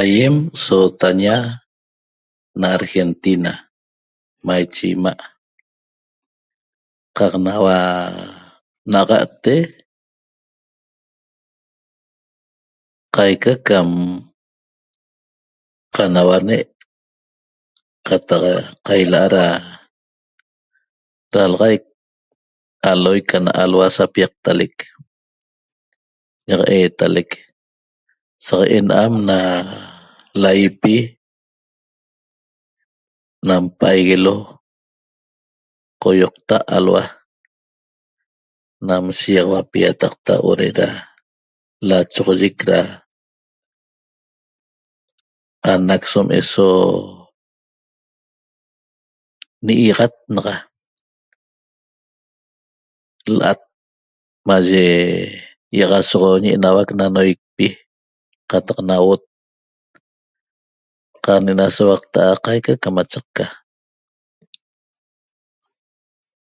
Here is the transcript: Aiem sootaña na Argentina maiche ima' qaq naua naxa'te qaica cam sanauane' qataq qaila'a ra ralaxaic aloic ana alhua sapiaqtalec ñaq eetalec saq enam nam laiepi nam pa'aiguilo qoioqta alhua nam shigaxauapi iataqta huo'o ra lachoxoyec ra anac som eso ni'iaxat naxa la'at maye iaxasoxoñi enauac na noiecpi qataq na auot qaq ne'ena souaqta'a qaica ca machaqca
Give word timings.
Aiem 0.00 0.36
sootaña 0.64 1.36
na 2.60 2.66
Argentina 2.78 3.52
maiche 4.46 4.86
ima' 4.94 5.22
qaq 7.16 7.34
naua 7.44 7.78
naxa'te 8.92 9.54
qaica 13.14 13.52
cam 13.66 13.88
sanauane' 15.94 16.68
qataq 18.06 18.44
qaila'a 18.86 19.26
ra 19.34 19.46
ralaxaic 21.34 21.84
aloic 22.90 23.26
ana 23.36 23.50
alhua 23.62 23.88
sapiaqtalec 23.96 24.74
ñaq 26.46 26.62
eetalec 26.76 27.30
saq 28.46 28.62
enam 28.78 29.12
nam 29.28 29.64
laiepi 30.42 30.96
nam 33.48 33.64
pa'aiguilo 33.78 34.34
qoioqta 36.02 36.56
alhua 36.76 37.04
nam 38.86 39.04
shigaxauapi 39.18 39.78
iataqta 39.82 40.32
huo'o 40.42 40.70
ra 40.80 40.86
lachoxoyec 41.88 42.56
ra 42.68 42.80
anac 45.72 46.02
som 46.12 46.26
eso 46.40 46.66
ni'iaxat 49.64 50.14
naxa 50.34 50.54
la'at 53.38 53.60
maye 54.48 54.84
iaxasoxoñi 55.78 56.48
enauac 56.56 56.88
na 56.98 57.04
noiecpi 57.14 57.66
qataq 58.50 58.78
na 58.88 58.94
auot 59.00 59.22
qaq 61.24 61.38
ne'ena 61.44 61.66
souaqta'a 61.76 62.32
qaica 62.44 62.72
ca 62.82 62.88
machaqca 62.96 63.44